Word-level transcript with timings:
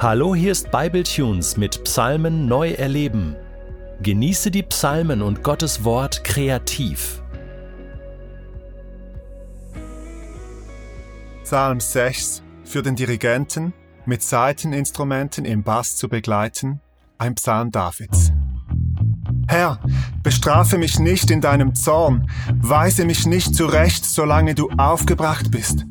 Hallo, 0.00 0.32
hier 0.32 0.52
ist 0.52 0.70
Bibletunes 0.70 1.56
mit 1.56 1.82
Psalmen 1.82 2.46
neu 2.46 2.70
erleben. 2.70 3.34
Genieße 4.00 4.52
die 4.52 4.62
Psalmen 4.62 5.22
und 5.22 5.42
Gottes 5.42 5.82
Wort 5.82 6.22
kreativ. 6.22 7.20
Psalm 11.42 11.80
6 11.80 12.44
für 12.62 12.82
den 12.82 12.94
Dirigenten 12.94 13.72
mit 14.06 14.22
Saiteninstrumenten 14.22 15.44
im 15.44 15.64
Bass 15.64 15.96
zu 15.96 16.08
begleiten, 16.08 16.80
ein 17.18 17.34
Psalm 17.34 17.72
Davids. 17.72 18.30
Herr, 19.48 19.80
bestrafe 20.22 20.78
mich 20.78 21.00
nicht 21.00 21.28
in 21.32 21.40
deinem 21.40 21.74
Zorn, 21.74 22.30
weise 22.54 23.04
mich 23.04 23.26
nicht 23.26 23.52
zurecht, 23.52 24.04
solange 24.04 24.54
du 24.54 24.70
aufgebracht 24.76 25.50
bist. 25.50 25.86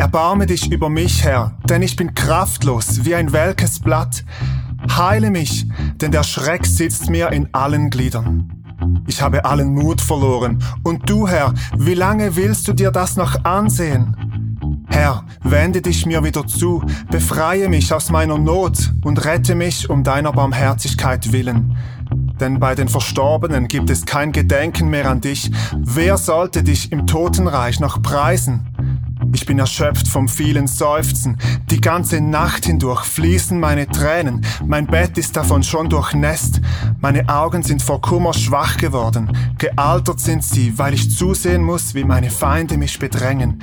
Erbarme 0.00 0.46
dich 0.46 0.72
über 0.72 0.88
mich, 0.88 1.24
Herr, 1.24 1.52
denn 1.68 1.82
ich 1.82 1.94
bin 1.94 2.14
kraftlos 2.14 3.04
wie 3.04 3.14
ein 3.14 3.34
welkes 3.34 3.80
Blatt. 3.80 4.24
Heile 4.96 5.30
mich, 5.30 5.66
denn 5.96 6.10
der 6.10 6.22
Schreck 6.22 6.64
sitzt 6.64 7.10
mir 7.10 7.30
in 7.32 7.50
allen 7.52 7.90
Gliedern. 7.90 8.50
Ich 9.06 9.20
habe 9.20 9.44
allen 9.44 9.74
Mut 9.74 10.00
verloren. 10.00 10.64
Und 10.84 11.10
du, 11.10 11.28
Herr, 11.28 11.52
wie 11.76 11.92
lange 11.92 12.34
willst 12.34 12.66
du 12.66 12.72
dir 12.72 12.90
das 12.90 13.16
noch 13.16 13.44
ansehen? 13.44 14.86
Herr, 14.88 15.26
wende 15.42 15.82
dich 15.82 16.06
mir 16.06 16.24
wieder 16.24 16.46
zu, 16.46 16.82
befreie 17.10 17.68
mich 17.68 17.92
aus 17.92 18.10
meiner 18.10 18.38
Not 18.38 18.94
und 19.04 19.22
rette 19.26 19.54
mich 19.54 19.90
um 19.90 20.02
deiner 20.02 20.32
Barmherzigkeit 20.32 21.30
willen. 21.30 21.76
Denn 22.40 22.58
bei 22.58 22.74
den 22.74 22.88
Verstorbenen 22.88 23.68
gibt 23.68 23.90
es 23.90 24.06
kein 24.06 24.32
Gedenken 24.32 24.88
mehr 24.88 25.10
an 25.10 25.20
dich. 25.20 25.50
Wer 25.76 26.16
sollte 26.16 26.62
dich 26.62 26.90
im 26.90 27.06
Totenreich 27.06 27.80
noch 27.80 28.00
preisen? 28.00 28.69
Ich 29.32 29.46
bin 29.46 29.58
erschöpft 29.58 30.08
vom 30.08 30.28
vielen 30.28 30.66
Seufzen. 30.66 31.38
Die 31.70 31.80
ganze 31.80 32.20
Nacht 32.20 32.64
hindurch 32.66 33.04
fließen 33.04 33.58
meine 33.60 33.86
Tränen. 33.86 34.44
Mein 34.66 34.86
Bett 34.86 35.18
ist 35.18 35.36
davon 35.36 35.62
schon 35.62 35.88
durchnässt. 35.88 36.60
Meine 37.00 37.28
Augen 37.28 37.62
sind 37.62 37.82
vor 37.82 38.00
Kummer 38.00 38.34
schwach 38.34 38.76
geworden. 38.76 39.30
Gealtert 39.58 40.20
sind 40.20 40.42
sie, 40.42 40.76
weil 40.78 40.94
ich 40.94 41.16
zusehen 41.16 41.62
muss, 41.62 41.94
wie 41.94 42.04
meine 42.04 42.30
Feinde 42.30 42.76
mich 42.76 42.98
bedrängen. 42.98 43.62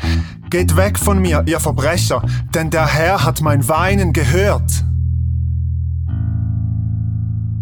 Geht 0.50 0.78
weg 0.78 0.98
von 0.98 1.20
mir, 1.20 1.44
ihr 1.46 1.60
Verbrecher, 1.60 2.24
denn 2.54 2.70
der 2.70 2.88
Herr 2.88 3.26
hat 3.26 3.42
mein 3.42 3.68
Weinen 3.68 4.14
gehört. 4.14 4.87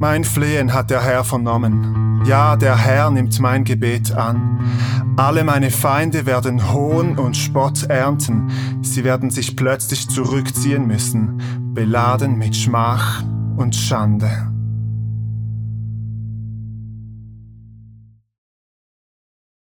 Mein 0.08 0.24
Flehen 0.24 0.72
hat 0.72 0.92
der 0.92 1.02
Herr 1.02 1.24
vernommen. 1.24 2.24
Ja, 2.28 2.58
der 2.58 2.78
Herr 2.78 3.10
nimmt 3.10 3.40
mein 3.40 3.64
Gebet 3.64 4.12
an. 4.12 5.16
Alle 5.18 5.44
meine 5.44 5.72
Feinde 5.72 6.28
werden 6.28 6.72
Hohn 6.72 7.18
und 7.18 7.36
Spott 7.36 7.86
ernten. 7.86 8.84
Sie 8.84 9.04
werden 9.04 9.32
sich 9.32 9.56
plötzlich 9.56 10.08
zurückziehen 10.08 10.86
müssen, 10.86 11.74
beladen 11.74 12.38
mit 12.38 12.56
Schmach 12.56 13.24
und 13.58 13.76
Schande. 13.76 14.30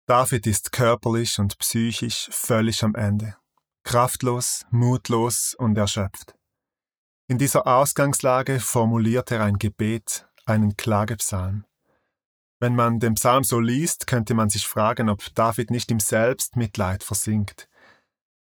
David 0.06 0.46
ist 0.46 0.72
körperlich 0.72 1.40
und 1.40 1.58
psychisch 1.58 2.30
völlig 2.32 2.84
am 2.84 2.94
Ende, 2.94 3.36
kraftlos, 3.84 4.68
mutlos 4.70 5.56
und 5.58 5.76
erschöpft. 5.76 6.39
In 7.30 7.38
dieser 7.38 7.68
Ausgangslage 7.68 8.60
formuliert 8.60 9.30
er 9.30 9.44
ein 9.44 9.60
Gebet, 9.60 10.28
einen 10.48 10.76
Klagepsalm. 10.78 11.64
Wenn 12.60 12.76
man 12.76 13.00
den 13.00 13.14
Psalm 13.14 13.44
so 13.44 13.60
liest, 13.60 14.08
könnte 14.08 14.34
man 14.34 14.50
sich 14.50 14.66
fragen, 14.66 15.10
ob 15.10 15.24
David 15.36 15.70
nicht 15.70 15.92
im 15.92 16.00
Selbstmitleid 16.00 17.04
versinkt. 17.04 17.70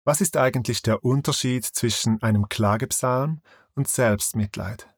Was 0.05 0.21
ist 0.21 0.37
eigentlich 0.37 0.83
der 0.83 1.05
Unterschied 1.05 1.65
zwischen 1.65 2.21
einem 2.21 2.49
Klagepsalm 2.49 3.43
und 3.77 3.87
Selbstmitleid? 3.87 4.89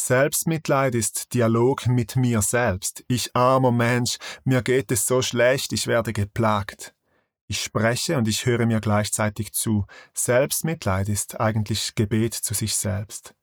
Selbstmitleid 0.00 0.94
ist 0.94 1.34
Dialog 1.34 1.88
mit 1.88 2.14
mir 2.14 2.42
selbst. 2.42 3.04
Ich 3.08 3.34
armer 3.34 3.72
Mensch, 3.72 4.18
mir 4.44 4.62
geht 4.62 4.92
es 4.92 5.08
so 5.08 5.20
schlecht, 5.20 5.72
ich 5.72 5.88
werde 5.88 6.12
geplagt. 6.12 6.94
Ich 7.50 7.64
spreche 7.64 8.16
und 8.16 8.28
ich 8.28 8.46
höre 8.46 8.64
mir 8.64 8.80
gleichzeitig 8.80 9.52
zu. 9.52 9.84
Selbstmitleid 10.14 11.08
ist 11.08 11.40
eigentlich 11.40 11.96
Gebet 11.96 12.32
zu 12.32 12.54
sich 12.54 12.76
selbst. 12.76 13.34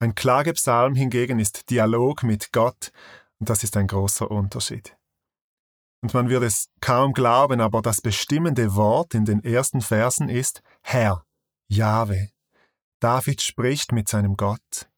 Ein 0.00 0.16
Klagepsalm 0.16 0.96
hingegen 0.96 1.38
ist 1.38 1.70
Dialog 1.70 2.24
mit 2.24 2.50
Gott, 2.50 2.90
und 3.38 3.48
das 3.48 3.62
ist 3.62 3.76
ein 3.76 3.86
großer 3.86 4.28
Unterschied. 4.28 4.96
Und 6.02 6.14
man 6.14 6.28
wird 6.28 6.42
es 6.42 6.68
kaum 6.80 7.12
glauben, 7.12 7.60
aber 7.60 7.80
das 7.80 8.00
bestimmende 8.00 8.74
Wort 8.74 9.14
in 9.14 9.24
den 9.24 9.44
ersten 9.44 9.82
Versen 9.82 10.28
ist 10.28 10.60
Herr, 10.82 11.24
Jahwe. 11.68 12.30
David 12.98 13.40
spricht 13.40 13.92
mit 13.92 14.08
seinem 14.08 14.36
Gott. 14.36 14.90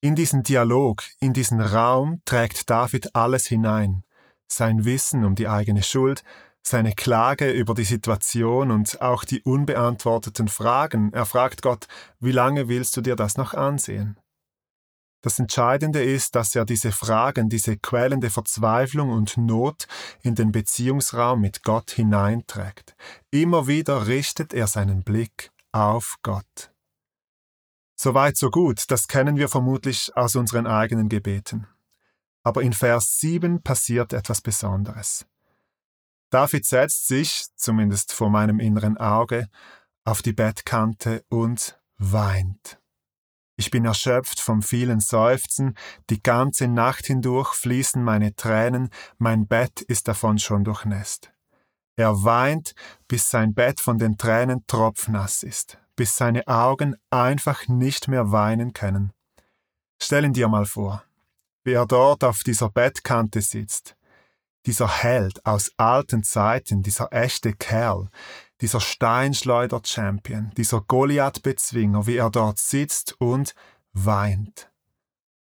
In 0.00 0.14
diesen 0.14 0.44
Dialog, 0.44 1.02
in 1.18 1.32
diesen 1.32 1.60
Raum 1.60 2.22
trägt 2.26 2.70
David 2.70 3.16
alles 3.16 3.48
hinein. 3.48 4.04
Sein 4.46 4.84
Wissen 4.84 5.24
um 5.24 5.34
die 5.34 5.48
eigene 5.48 5.82
Schuld, 5.82 6.22
seine 6.62 6.92
Klage 6.92 7.50
über 7.50 7.74
die 7.74 7.84
Situation 7.84 8.70
und 8.70 9.00
auch 9.00 9.24
die 9.24 9.42
unbeantworteten 9.42 10.48
Fragen. 10.48 11.12
Er 11.12 11.26
fragt 11.26 11.62
Gott, 11.62 11.86
wie 12.20 12.32
lange 12.32 12.68
willst 12.68 12.96
du 12.96 13.00
dir 13.00 13.16
das 13.16 13.36
noch 13.36 13.54
ansehen? 13.54 14.16
Das 15.22 15.38
Entscheidende 15.38 16.02
ist, 16.02 16.34
dass 16.34 16.54
er 16.54 16.64
diese 16.64 16.90
Fragen, 16.90 17.48
diese 17.48 17.76
quälende 17.76 18.28
Verzweiflung 18.28 19.10
und 19.10 19.36
Not 19.36 19.86
in 20.22 20.34
den 20.34 20.50
Beziehungsraum 20.50 21.40
mit 21.40 21.62
Gott 21.62 21.92
hineinträgt. 21.92 22.96
Immer 23.30 23.68
wieder 23.68 24.08
richtet 24.08 24.52
er 24.52 24.66
seinen 24.66 25.04
Blick 25.04 25.52
auf 25.70 26.16
Gott. 26.22 26.72
Soweit 27.94 28.36
so 28.36 28.50
gut, 28.50 28.90
das 28.90 29.06
kennen 29.06 29.36
wir 29.36 29.48
vermutlich 29.48 30.10
aus 30.16 30.34
unseren 30.34 30.66
eigenen 30.66 31.08
Gebeten. 31.08 31.68
Aber 32.42 32.62
in 32.62 32.72
Vers 32.72 33.20
7 33.20 33.62
passiert 33.62 34.12
etwas 34.12 34.40
Besonderes. 34.40 35.24
David 36.32 36.64
setzt 36.64 37.08
sich, 37.08 37.44
zumindest 37.56 38.14
vor 38.14 38.30
meinem 38.30 38.58
inneren 38.58 38.96
Auge, 38.96 39.48
auf 40.04 40.22
die 40.22 40.32
Bettkante 40.32 41.22
und 41.28 41.78
weint. 41.98 42.80
Ich 43.58 43.70
bin 43.70 43.84
erschöpft 43.84 44.40
vom 44.40 44.62
vielen 44.62 45.00
Seufzen, 45.00 45.76
die 46.08 46.22
ganze 46.22 46.68
Nacht 46.68 47.04
hindurch 47.04 47.52
fließen 47.52 48.02
meine 48.02 48.34
Tränen, 48.34 48.88
mein 49.18 49.46
Bett 49.46 49.82
ist 49.82 50.08
davon 50.08 50.38
schon 50.38 50.64
durchnässt. 50.64 51.30
Er 51.96 52.24
weint, 52.24 52.74
bis 53.08 53.28
sein 53.28 53.52
Bett 53.52 53.78
von 53.78 53.98
den 53.98 54.16
Tränen 54.16 54.66
tropfnass 54.66 55.42
ist, 55.42 55.76
bis 55.96 56.16
seine 56.16 56.48
Augen 56.48 56.96
einfach 57.10 57.68
nicht 57.68 58.08
mehr 58.08 58.32
weinen 58.32 58.72
können. 58.72 59.12
Stellen 60.00 60.32
dir 60.32 60.48
mal 60.48 60.64
vor, 60.64 61.04
wie 61.62 61.74
er 61.74 61.84
dort 61.84 62.24
auf 62.24 62.42
dieser 62.42 62.70
Bettkante 62.70 63.42
sitzt, 63.42 63.96
dieser 64.66 64.88
Held 64.88 65.44
aus 65.44 65.72
alten 65.76 66.22
Zeiten, 66.22 66.82
dieser 66.82 67.12
echte 67.12 67.52
Kerl, 67.52 68.08
dieser 68.60 68.80
Steinschleuder-Champion, 68.80 70.52
dieser 70.56 70.80
Goliath-Bezwinger, 70.82 72.06
wie 72.06 72.16
er 72.16 72.30
dort 72.30 72.58
sitzt 72.58 73.20
und 73.20 73.54
weint. 73.92 74.70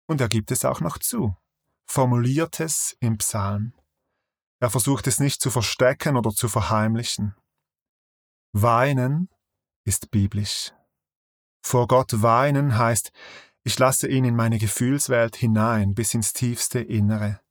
Und 0.07 0.21
er 0.21 0.29
gibt 0.29 0.51
es 0.51 0.65
auch 0.65 0.79
noch 0.79 0.97
zu, 0.97 1.35
formuliert 1.85 2.59
es 2.59 2.95
im 2.99 3.17
Psalm. 3.17 3.73
Er 4.59 4.69
versucht 4.69 5.07
es 5.07 5.19
nicht 5.19 5.41
zu 5.41 5.51
verstecken 5.51 6.15
oder 6.15 6.31
zu 6.31 6.47
verheimlichen. 6.47 7.35
Weinen 8.53 9.29
ist 9.85 10.11
biblisch. 10.11 10.71
Vor 11.65 11.87
Gott 11.87 12.21
weinen 12.21 12.77
heißt, 12.77 13.11
ich 13.63 13.79
lasse 13.79 14.07
ihn 14.07 14.25
in 14.25 14.35
meine 14.35 14.59
Gefühlswelt 14.59 15.35
hinein 15.35 15.93
bis 15.93 16.13
ins 16.13 16.33
tiefste 16.33 16.79
Innere. 16.79 17.42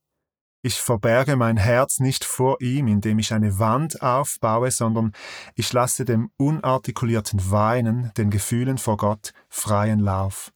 Ich 0.64 0.80
verberge 0.80 1.34
mein 1.34 1.56
Herz 1.56 1.98
nicht 1.98 2.24
vor 2.24 2.60
ihm, 2.60 2.86
indem 2.86 3.18
ich 3.18 3.34
eine 3.34 3.58
Wand 3.58 4.00
aufbaue, 4.00 4.70
sondern 4.70 5.12
ich 5.56 5.72
lasse 5.72 6.04
dem 6.04 6.30
unartikulierten 6.36 7.50
Weinen, 7.50 8.12
den 8.16 8.30
Gefühlen 8.30 8.78
vor 8.78 8.96
Gott, 8.96 9.32
freien 9.48 9.98
Lauf. 9.98 10.52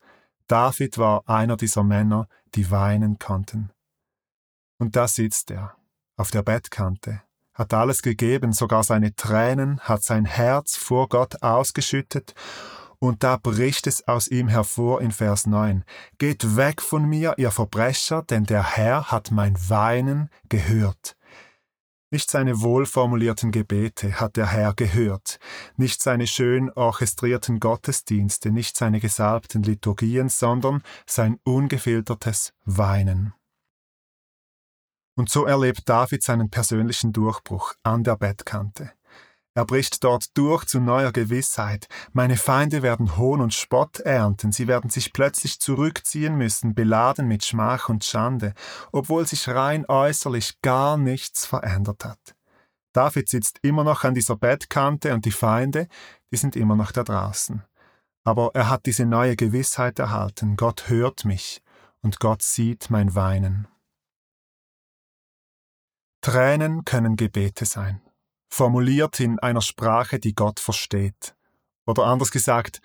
David 0.47 0.97
war 0.97 1.27
einer 1.27 1.57
dieser 1.57 1.83
Männer, 1.83 2.29
die 2.55 2.71
weinen 2.71 3.19
konnten. 3.19 3.69
Und 4.79 4.95
da 4.95 5.09
sitzt 5.09 5.51
er, 5.51 5.75
auf 6.15 6.31
der 6.31 6.41
Bettkante, 6.41 7.21
hat 7.53 7.73
alles 7.73 8.01
gegeben, 8.01 8.53
sogar 8.53 8.83
seine 8.83 9.13
Tränen, 9.13 9.81
hat 9.81 10.03
sein 10.03 10.23
Herz 10.23 10.77
vor 10.77 11.09
Gott 11.09 11.41
ausgeschüttet 11.41 12.33
und 12.99 13.23
da 13.23 13.37
bricht 13.37 13.87
es 13.87 14.07
aus 14.07 14.27
ihm 14.27 14.47
hervor 14.47 15.01
in 15.01 15.11
Vers 15.11 15.45
9. 15.45 15.83
Geht 16.17 16.55
weg 16.55 16.81
von 16.81 17.05
mir, 17.05 17.35
ihr 17.37 17.51
Verbrecher, 17.51 18.23
denn 18.23 18.45
der 18.45 18.75
Herr 18.75 19.11
hat 19.11 19.31
mein 19.31 19.55
Weinen 19.69 20.29
gehört. 20.49 21.15
Nicht 22.09 22.31
seine 22.31 22.61
wohlformulierten 22.61 23.51
Gebete 23.51 24.19
hat 24.19 24.37
der 24.37 24.47
Herr 24.47 24.73
gehört, 24.73 25.39
nicht 25.75 26.01
seine 26.01 26.25
schön 26.25 26.71
orchestrierten 26.71 27.59
Gottesdienste, 27.59 28.49
nicht 28.49 28.77
seine 28.77 29.01
gesalbten 29.01 29.61
Liturgien, 29.61 30.29
sondern 30.29 30.83
sein 31.05 31.37
ungefiltertes 31.43 32.53
Weinen. 32.63 33.33
Und 35.17 35.29
so 35.29 35.45
erlebt 35.45 35.89
David 35.89 36.23
seinen 36.23 36.49
persönlichen 36.49 37.11
Durchbruch 37.11 37.73
an 37.83 38.03
der 38.03 38.15
Bettkante. 38.15 38.91
Er 39.57 39.65
bricht 39.65 40.03
dort 40.03 40.37
durch 40.37 40.65
zu 40.65 40.79
neuer 40.79 41.11
Gewissheit. 41.11 41.87
Meine 42.13 42.37
Feinde 42.37 42.83
werden 42.83 43.17
Hohn 43.17 43.41
und 43.41 43.55
Spott 43.55 43.99
ernten, 44.01 44.51
sie 44.51 44.67
werden 44.67 44.91
sich 44.91 45.13
plötzlich 45.13 45.59
zurückziehen 45.59 46.37
müssen, 46.37 46.75
beladen 46.75 47.27
mit 47.27 47.43
Schmach 47.43 47.89
und 47.89 48.03
Schande, 48.03 48.53
obwohl 48.91 49.25
sich 49.25 49.47
rein 49.47 49.83
äußerlich 49.87 50.61
gar 50.61 50.95
nichts 50.95 51.47
verändert 51.47 52.05
hat. 52.05 52.35
David 52.93 53.29
sitzt 53.29 53.57
immer 53.63 53.83
noch 53.83 54.03
an 54.03 54.13
dieser 54.13 54.35
Bettkante 54.35 55.11
und 55.11 55.25
die 55.25 55.31
Feinde, 55.31 55.87
die 56.31 56.37
sind 56.37 56.55
immer 56.55 56.75
noch 56.75 56.91
da 56.91 57.03
draußen. 57.03 57.63
Aber 58.25 58.51
er 58.53 58.69
hat 58.69 58.85
diese 58.85 59.07
neue 59.07 59.35
Gewissheit 59.35 59.97
erhalten, 59.97 60.55
Gott 60.55 60.87
hört 60.87 61.25
mich 61.25 61.63
und 62.03 62.19
Gott 62.19 62.43
sieht 62.43 62.91
mein 62.91 63.15
Weinen. 63.15 63.67
Tränen 66.21 66.85
können 66.85 67.15
Gebete 67.15 67.65
sein 67.65 68.06
formuliert 68.49 69.19
in 69.19 69.39
einer 69.39 69.61
Sprache, 69.61 70.19
die 70.19 70.33
Gott 70.33 70.59
versteht. 70.59 71.35
Oder 71.85 72.05
anders 72.05 72.31
gesagt, 72.31 72.81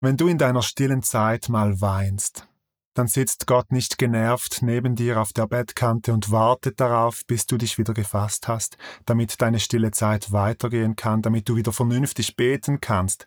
wenn 0.00 0.16
du 0.16 0.28
in 0.28 0.38
deiner 0.38 0.62
stillen 0.62 1.02
Zeit 1.02 1.48
mal 1.48 1.80
weinst, 1.80 2.46
dann 2.94 3.08
sitzt 3.08 3.46
Gott 3.46 3.72
nicht 3.72 3.98
genervt 3.98 4.60
neben 4.62 4.94
dir 4.94 5.20
auf 5.20 5.32
der 5.32 5.46
Bettkante 5.48 6.12
und 6.12 6.30
wartet 6.30 6.78
darauf, 6.78 7.26
bis 7.26 7.46
du 7.46 7.56
dich 7.56 7.76
wieder 7.76 7.92
gefasst 7.92 8.46
hast, 8.46 8.76
damit 9.04 9.40
deine 9.42 9.58
stille 9.58 9.90
Zeit 9.90 10.30
weitergehen 10.30 10.94
kann, 10.94 11.20
damit 11.20 11.48
du 11.48 11.56
wieder 11.56 11.72
vernünftig 11.72 12.36
beten 12.36 12.80
kannst. 12.80 13.26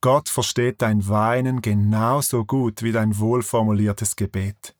Gott 0.00 0.28
versteht 0.28 0.82
dein 0.82 1.08
Weinen 1.08 1.62
genauso 1.62 2.44
gut 2.44 2.82
wie 2.82 2.92
dein 2.92 3.18
wohlformuliertes 3.18 4.14
Gebet. 4.14 4.76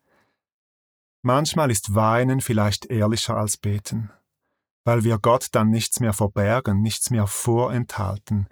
Manchmal 1.22 1.72
ist 1.72 1.96
Weinen 1.96 2.40
vielleicht 2.40 2.86
ehrlicher 2.86 3.36
als 3.36 3.56
Beten 3.56 4.10
weil 4.88 5.04
wir 5.04 5.18
Gott 5.18 5.48
dann 5.52 5.68
nichts 5.68 6.00
mehr 6.00 6.14
verbergen, 6.14 6.80
nichts 6.80 7.10
mehr 7.10 7.26
vorenthalten. 7.26 8.48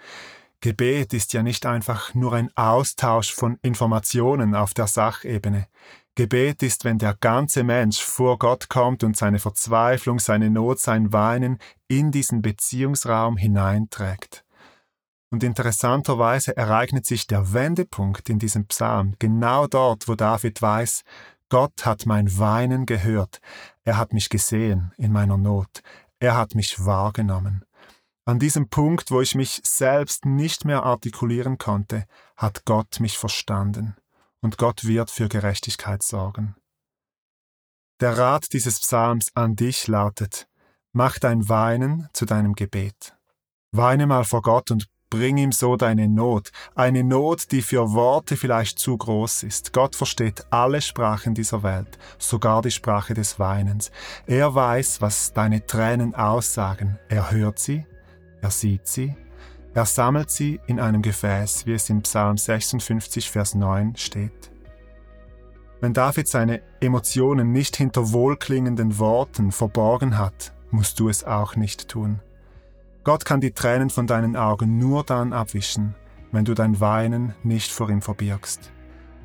Gebet 0.60 1.14
ist 1.14 1.32
ja 1.32 1.42
nicht 1.42 1.64
einfach 1.64 2.12
nur 2.12 2.34
ein 2.34 2.50
Austausch 2.54 3.32
von 3.32 3.58
Informationen 3.62 4.54
auf 4.54 4.74
der 4.74 4.86
Sachebene. 4.86 5.66
Gebet 6.14 6.62
ist, 6.62 6.84
wenn 6.84 6.98
der 6.98 7.14
ganze 7.14 7.64
Mensch 7.64 8.02
vor 8.02 8.38
Gott 8.38 8.68
kommt 8.68 9.02
und 9.02 9.16
seine 9.16 9.38
Verzweiflung, 9.38 10.18
seine 10.18 10.50
Not, 10.50 10.78
sein 10.78 11.10
Weinen 11.10 11.56
in 11.88 12.10
diesen 12.10 12.42
Beziehungsraum 12.42 13.38
hineinträgt. 13.38 14.44
Und 15.30 15.42
interessanterweise 15.42 16.54
ereignet 16.54 17.06
sich 17.06 17.26
der 17.26 17.54
Wendepunkt 17.54 18.28
in 18.28 18.38
diesem 18.38 18.66
Psalm 18.66 19.14
genau 19.18 19.68
dort, 19.68 20.06
wo 20.06 20.14
David 20.14 20.60
weiß, 20.60 21.02
Gott 21.48 21.86
hat 21.86 22.04
mein 22.04 22.38
Weinen 22.38 22.84
gehört, 22.84 23.40
er 23.84 23.96
hat 23.96 24.12
mich 24.12 24.28
gesehen 24.28 24.92
in 24.98 25.12
meiner 25.12 25.38
Not, 25.38 25.80
er 26.18 26.36
hat 26.36 26.54
mich 26.54 26.84
wahrgenommen. 26.84 27.64
An 28.24 28.38
diesem 28.38 28.68
Punkt, 28.68 29.10
wo 29.10 29.20
ich 29.20 29.34
mich 29.34 29.60
selbst 29.64 30.24
nicht 30.24 30.64
mehr 30.64 30.82
artikulieren 30.82 31.58
konnte, 31.58 32.06
hat 32.36 32.64
Gott 32.64 32.98
mich 32.98 33.16
verstanden. 33.16 33.96
Und 34.40 34.58
Gott 34.58 34.84
wird 34.84 35.10
für 35.10 35.28
Gerechtigkeit 35.28 36.02
sorgen. 36.02 36.56
Der 38.00 38.18
Rat 38.18 38.52
dieses 38.52 38.80
Psalms 38.80 39.30
an 39.34 39.56
dich 39.56 39.86
lautet, 39.86 40.48
mach 40.92 41.18
dein 41.18 41.48
Weinen 41.48 42.08
zu 42.12 42.26
deinem 42.26 42.54
Gebet. 42.54 43.16
Weine 43.72 44.06
mal 44.06 44.24
vor 44.24 44.42
Gott 44.42 44.70
und 44.70 44.88
Bring 45.08 45.36
ihm 45.36 45.52
so 45.52 45.76
deine 45.76 46.08
Not, 46.08 46.50
eine 46.74 47.04
Not, 47.04 47.52
die 47.52 47.62
für 47.62 47.92
Worte 47.92 48.36
vielleicht 48.36 48.80
zu 48.80 48.96
groß 48.96 49.44
ist. 49.44 49.72
Gott 49.72 49.94
versteht 49.94 50.44
alle 50.50 50.80
Sprachen 50.80 51.32
dieser 51.32 51.62
Welt, 51.62 51.96
sogar 52.18 52.60
die 52.62 52.72
Sprache 52.72 53.14
des 53.14 53.38
Weinens. 53.38 53.92
Er 54.26 54.54
weiß, 54.54 55.00
was 55.00 55.32
deine 55.32 55.64
Tränen 55.64 56.16
aussagen. 56.16 56.98
Er 57.08 57.30
hört 57.30 57.60
sie, 57.60 57.86
er 58.42 58.50
sieht 58.50 58.88
sie, 58.88 59.14
er 59.74 59.86
sammelt 59.86 60.30
sie 60.30 60.58
in 60.66 60.80
einem 60.80 61.02
Gefäß, 61.02 61.66
wie 61.66 61.74
es 61.74 61.88
in 61.88 62.02
Psalm 62.02 62.36
56, 62.36 63.30
Vers 63.30 63.54
9 63.54 63.94
steht. 63.94 64.50
Wenn 65.80 65.92
David 65.92 66.26
seine 66.26 66.62
Emotionen 66.80 67.52
nicht 67.52 67.76
hinter 67.76 68.12
wohlklingenden 68.12 68.98
Worten 68.98 69.52
verborgen 69.52 70.18
hat, 70.18 70.52
musst 70.70 70.98
du 70.98 71.08
es 71.08 71.22
auch 71.22 71.54
nicht 71.54 71.88
tun. 71.88 72.20
Gott 73.06 73.24
kann 73.24 73.40
die 73.40 73.52
Tränen 73.52 73.88
von 73.88 74.08
deinen 74.08 74.34
Augen 74.34 74.78
nur 74.78 75.04
dann 75.04 75.32
abwischen, 75.32 75.94
wenn 76.32 76.44
du 76.44 76.54
dein 76.54 76.80
Weinen 76.80 77.36
nicht 77.44 77.70
vor 77.70 77.88
ihm 77.88 78.02
verbirgst. 78.02 78.72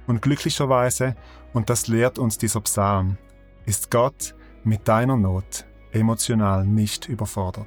Und 0.06 0.22
glücklicherweise, 0.22 1.16
und 1.52 1.72
das 1.72 1.88
lehrt 1.88 2.20
uns 2.20 2.38
dieser 2.38 2.62
Psalm, 2.62 3.18
ist 3.66 3.90
Gott 3.90 4.36
mit 4.64 4.88
deiner 4.88 5.18
Not 5.18 5.66
emotional 5.94 6.64
nicht 6.64 7.10
überfordert. 7.10 7.66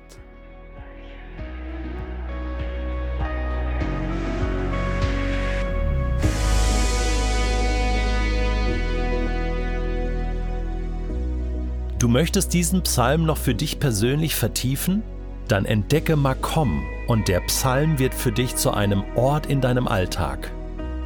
Du 11.98 12.06
möchtest 12.06 12.54
diesen 12.54 12.84
Psalm 12.84 13.26
noch 13.26 13.38
für 13.38 13.56
dich 13.56 13.80
persönlich 13.80 14.36
vertiefen? 14.36 15.02
Dann 15.48 15.64
entdecke 15.66 16.16
Makom 16.16 16.82
und 17.06 17.28
der 17.28 17.40
Psalm 17.40 17.98
wird 17.98 18.14
für 18.14 18.32
dich 18.32 18.56
zu 18.56 18.72
einem 18.72 19.04
Ort 19.14 19.46
in 19.46 19.60
deinem 19.60 19.86
Alltag. 19.86 20.50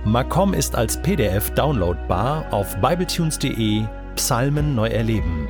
Makom 0.04 0.54
ist 0.54 0.76
als 0.76 1.02
PDF 1.02 1.50
downloadbar 1.50 2.52
auf 2.52 2.76
bibletunes.de 2.80 3.84
Psalmen 4.14 4.74
neu 4.74 4.88
erleben. 4.88 5.48